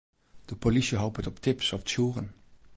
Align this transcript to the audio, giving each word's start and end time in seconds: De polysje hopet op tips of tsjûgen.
De 0.45 0.55
polysje 0.55 0.95
hopet 0.95 1.27
op 1.27 1.39
tips 1.39 1.71
of 1.73 1.83
tsjûgen. 1.83 2.33